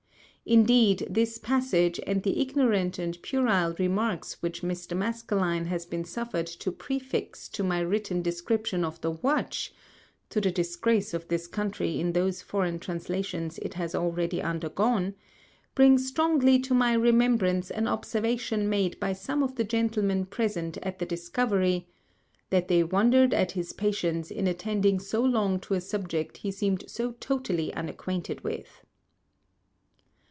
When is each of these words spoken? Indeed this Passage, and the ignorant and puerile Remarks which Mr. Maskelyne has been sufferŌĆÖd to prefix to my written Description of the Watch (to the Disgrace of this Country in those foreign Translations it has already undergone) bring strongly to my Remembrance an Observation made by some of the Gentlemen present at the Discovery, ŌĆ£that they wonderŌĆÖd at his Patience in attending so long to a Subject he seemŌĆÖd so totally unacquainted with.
Indeed 0.43 1.07
this 1.09 1.37
Passage, 1.37 1.97
and 2.05 2.23
the 2.23 2.41
ignorant 2.41 2.97
and 2.97 3.21
puerile 3.21 3.75
Remarks 3.77 4.41
which 4.41 4.63
Mr. 4.63 4.97
Maskelyne 4.97 5.67
has 5.67 5.85
been 5.85 6.03
sufferŌĆÖd 6.03 6.57
to 6.59 6.71
prefix 6.71 7.47
to 7.49 7.63
my 7.63 7.79
written 7.79 8.23
Description 8.23 8.83
of 8.83 8.99
the 9.01 9.11
Watch 9.11 9.71
(to 10.29 10.41
the 10.41 10.49
Disgrace 10.51 11.13
of 11.13 11.27
this 11.27 11.47
Country 11.47 11.99
in 11.99 12.13
those 12.13 12.41
foreign 12.41 12.79
Translations 12.79 13.59
it 13.59 13.75
has 13.75 13.93
already 13.93 14.41
undergone) 14.41 15.13
bring 15.75 15.99
strongly 15.99 16.57
to 16.59 16.73
my 16.73 16.93
Remembrance 16.93 17.69
an 17.69 17.87
Observation 17.87 18.67
made 18.67 18.99
by 18.99 19.13
some 19.13 19.43
of 19.43 19.55
the 19.55 19.63
Gentlemen 19.63 20.25
present 20.25 20.75
at 20.77 20.97
the 20.97 21.05
Discovery, 21.05 21.87
ŌĆ£that 22.51 22.67
they 22.67 22.83
wonderŌĆÖd 22.83 23.33
at 23.33 23.51
his 23.51 23.73
Patience 23.73 24.31
in 24.31 24.47
attending 24.47 24.99
so 24.99 25.21
long 25.23 25.59
to 25.59 25.75
a 25.75 25.79
Subject 25.79 26.37
he 26.37 26.49
seemŌĆÖd 26.49 26.89
so 26.89 27.11
totally 27.19 27.71
unacquainted 27.75 28.41
with. 28.43 28.83